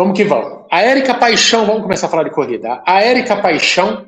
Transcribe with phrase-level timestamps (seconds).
[0.00, 0.64] Vamos que vamos.
[0.70, 2.82] A Érica Paixão, vamos começar a falar de corrida.
[2.86, 4.06] A Érica Paixão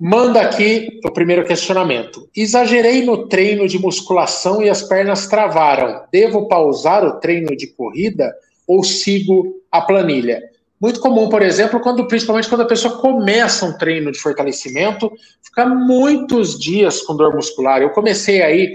[0.00, 2.28] manda aqui o primeiro questionamento.
[2.36, 6.02] Exagerei no treino de musculação e as pernas travaram.
[6.10, 8.34] Devo pausar o treino de corrida
[8.66, 10.42] ou sigo a planilha?
[10.80, 15.08] Muito comum, por exemplo, quando principalmente quando a pessoa começa um treino de fortalecimento,
[15.40, 17.80] fica muitos dias com dor muscular.
[17.80, 18.74] Eu comecei aí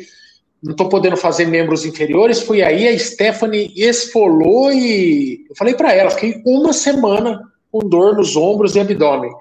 [0.67, 5.93] não estou podendo fazer membros inferiores, fui aí, a Stephanie esfolou e eu falei para
[5.93, 9.31] ela, fiquei uma semana com dor nos ombros e abdômen.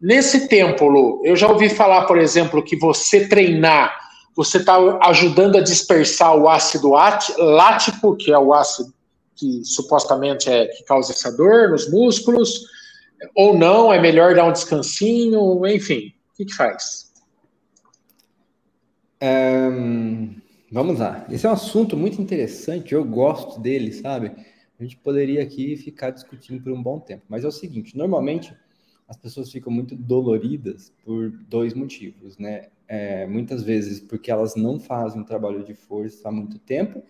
[0.00, 3.96] Nesse tempo, Lu, eu já ouvi falar, por exemplo, que você treinar,
[4.34, 6.90] você está ajudando a dispersar o ácido
[7.38, 8.92] lático, que é o ácido
[9.36, 12.64] que supostamente é que causa essa dor nos músculos,
[13.36, 17.12] ou não, é melhor dar um descansinho, enfim, o que, que faz?
[19.22, 20.17] Um,
[20.70, 21.26] vamos lá.
[21.30, 24.32] Esse é um assunto muito interessante, eu gosto dele, sabe?
[24.78, 27.24] A gente poderia aqui ficar discutindo por um bom tempo.
[27.28, 28.54] Mas é o seguinte: normalmente
[29.08, 32.68] as pessoas ficam muito doloridas por dois motivos, né?
[32.86, 37.02] É, muitas vezes porque elas não fazem um trabalho de força há muito tempo,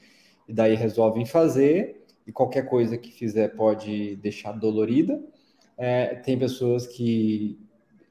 [0.48, 5.22] e daí resolvem fazer, e qualquer coisa que fizer pode deixar dolorida.
[5.76, 7.58] É, tem pessoas que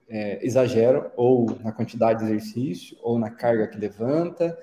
[0.10, 4.58] é, exageram ou na quantidade de exercício ou na carga que levanta.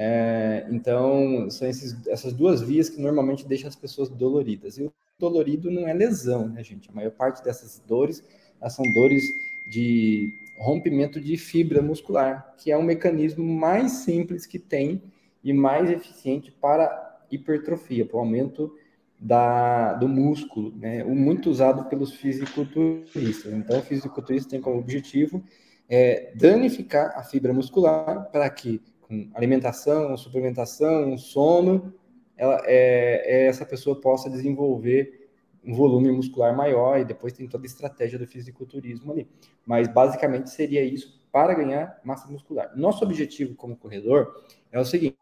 [0.00, 4.78] É, então, são esses, essas duas vias que normalmente deixam as pessoas doloridas.
[4.78, 6.88] E o dolorido não é lesão, né, gente?
[6.88, 8.22] A maior parte dessas dores
[8.70, 9.24] são dores
[9.68, 15.02] de rompimento de fibra muscular, que é um mecanismo mais simples que tem
[15.42, 18.72] e mais eficiente para hipertrofia, para o aumento
[19.20, 21.02] da, do músculo, né?
[21.02, 23.52] muito usado pelos fisiculturistas.
[23.52, 25.42] Então, o fisiculturista tem como objetivo
[25.88, 31.94] é, danificar a fibra muscular para que, com alimentação, suplementação, sono,
[32.36, 35.30] ela, é, é, essa pessoa possa desenvolver
[35.64, 39.28] um volume muscular maior e depois tem toda a estratégia do fisiculturismo ali.
[39.66, 42.72] Mas, basicamente, seria isso para ganhar massa muscular.
[42.76, 45.16] Nosso objetivo como corredor é o seguinte: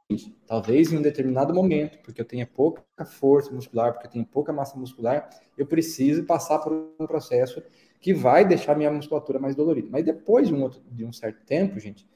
[0.47, 4.53] talvez em um determinado momento, porque eu tenha pouca força muscular, porque eu tenho pouca
[4.53, 7.63] massa muscular, eu preciso passar por um processo
[8.01, 9.89] que vai deixar minha musculatura mais dolorida.
[9.91, 12.07] Mas depois de um, outro, de um certo tempo, gente,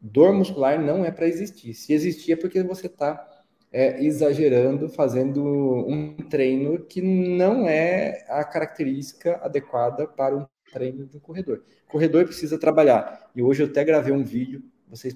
[0.00, 1.74] dor muscular não é para existir.
[1.74, 3.26] Se existir é porque você está
[3.72, 11.16] é, exagerando, fazendo um treino que não é a característica adequada para um treino de
[11.16, 11.62] um corredor.
[11.86, 13.30] O corredor precisa trabalhar.
[13.34, 15.14] E hoje eu até gravei um vídeo, vocês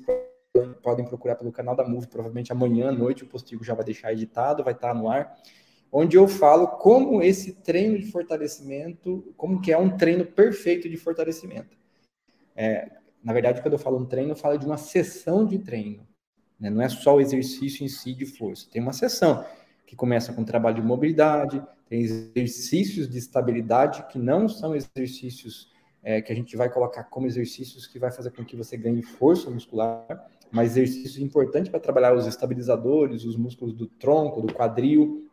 [0.82, 4.12] podem procurar pelo canal da Move, provavelmente amanhã à noite o postigo já vai deixar
[4.12, 5.36] editado, vai estar no ar,
[5.92, 10.96] onde eu falo como esse treino de fortalecimento, como que é um treino perfeito de
[10.96, 11.76] fortalecimento.
[12.54, 12.90] É,
[13.22, 16.06] na verdade, quando eu falo um treino, eu falo de uma sessão de treino.
[16.58, 16.70] Né?
[16.70, 18.68] Não é só o exercício em si de força.
[18.70, 19.44] Tem uma sessão
[19.86, 25.70] que começa com trabalho de mobilidade, tem exercícios de estabilidade que não são exercícios
[26.02, 29.02] é, que a gente vai colocar como exercícios que vai fazer com que você ganhe
[29.02, 30.06] força muscular
[30.50, 35.28] mas exercícios importantes para trabalhar os estabilizadores, os músculos do tronco, do quadril,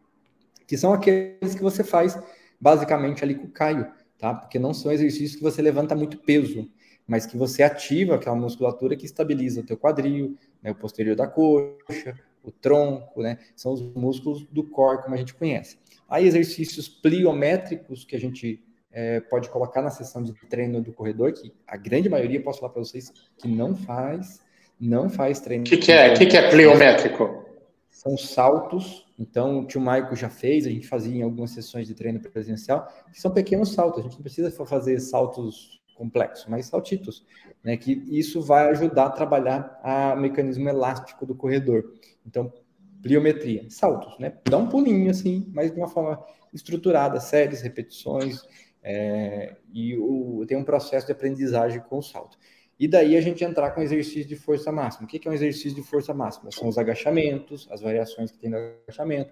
[0.67, 2.19] que são aqueles que você faz
[2.59, 4.33] basicamente ali com o Caio, tá?
[4.33, 6.69] Porque não são exercícios que você levanta muito peso,
[7.07, 11.25] mas que você ativa aquela musculatura que estabiliza o teu quadril, né, o posterior da
[11.25, 13.37] coxa, o tronco, né?
[13.55, 15.77] São os músculos do core, como a gente conhece.
[16.07, 21.33] Há exercícios pliométricos que a gente é, pode colocar na sessão de treino do corredor,
[21.33, 24.41] que a grande maioria, posso falar para vocês, que não faz,
[24.79, 25.65] não faz treino.
[25.65, 26.13] O que, que, é?
[26.13, 27.45] Que, que é pliométrico?
[27.89, 29.05] São saltos.
[29.19, 32.87] Então, o tio Maico já fez, a gente fazia em algumas sessões de treino presencial,
[33.11, 33.99] que são pequenos saltos.
[33.99, 37.25] A gente não precisa fazer saltos complexos, mas saltitos,
[37.63, 37.75] né?
[37.75, 39.81] Que isso vai ajudar a trabalhar
[40.15, 41.93] o mecanismo elástico do corredor.
[42.25, 42.53] Então,
[43.01, 44.33] pliometria, saltos, né?
[44.49, 48.41] Dá um pulinho assim, mas de uma forma estruturada, séries, repetições,
[48.83, 52.37] é, e o, tem um processo de aprendizagem com o salto.
[52.79, 55.05] E daí a gente entrar com exercício de força máxima.
[55.05, 56.51] O que é um exercício de força máxima?
[56.51, 59.31] São os agachamentos, as variações que tem no agachamento,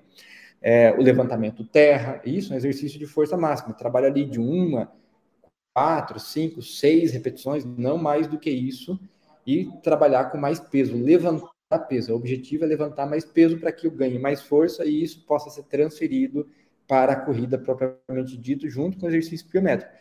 [0.61, 3.73] é, o levantamento terra, isso é um exercício de força máxima.
[3.73, 4.91] Trabalha ali de uma,
[5.75, 8.97] quatro, cinco, seis repetições, não mais do que isso,
[9.45, 12.13] e trabalhar com mais peso, levantar peso.
[12.13, 15.49] O objetivo é levantar mais peso para que eu ganhe mais força e isso possa
[15.49, 16.47] ser transferido
[16.87, 19.91] para a corrida propriamente dito, junto com o exercício biométrico.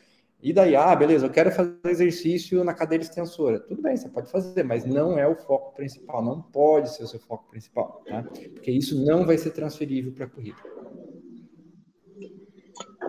[0.40, 3.58] E daí, ah, beleza, eu quero fazer exercício na cadeira extensora.
[3.58, 7.06] Tudo bem, você pode fazer, mas não é o foco principal, não pode ser o
[7.08, 8.22] seu foco principal, tá?
[8.22, 10.58] Porque isso não vai ser transferível para a corrida.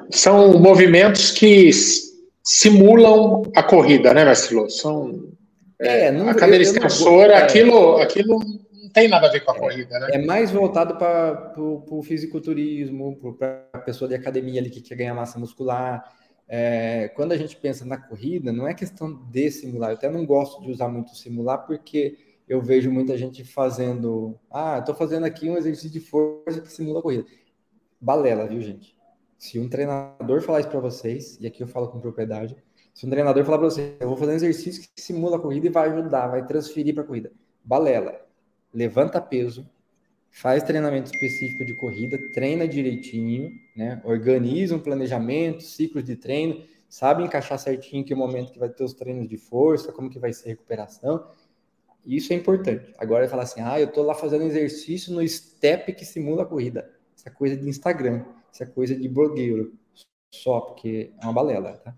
[0.10, 1.70] São movimentos que
[2.46, 4.70] simulam a corrida, né, Marcelo?
[4.70, 5.36] São
[5.80, 9.42] é, não, a cadeira eu, extensora, eu aquilo, é, aquilo não tem nada a ver
[9.42, 10.08] com a é, corrida, né?
[10.14, 15.40] É mais voltado para o fisiculturismo, para pessoa de academia ali que quer ganhar massa
[15.40, 16.04] muscular.
[16.48, 19.90] É, quando a gente pensa na corrida, não é questão de simular.
[19.90, 24.40] Eu até não gosto de usar muito simular, porque eu vejo muita gente fazendo.
[24.50, 27.26] Ah, estou fazendo aqui um exercício de força que simula a corrida.
[28.00, 28.95] Balela, viu, gente?
[29.38, 32.56] Se um treinador falar isso para vocês, e aqui eu falo com propriedade,
[32.94, 35.68] se um treinador falar para vocês, eu vou fazer um exercício que simula a corrida
[35.68, 37.32] e vai ajudar, vai transferir para a corrida.
[37.64, 38.22] Balela.
[38.74, 39.70] Levanta peso,
[40.32, 44.02] faz treinamento específico de corrida, treina direitinho, né?
[44.04, 48.84] Organiza um planejamento, ciclos de treino, sabe encaixar certinho que o momento que vai ter
[48.84, 51.26] os treinos de força, como que vai ser a recuperação.
[52.06, 52.94] Isso é importante.
[52.98, 56.92] Agora falar assim, ah, eu tô lá fazendo exercício no step que simula a corrida.
[57.26, 58.24] É coisa de Instagram,
[58.56, 59.78] isso é coisa de blogueiro,
[60.34, 61.94] só porque é uma balela, tá?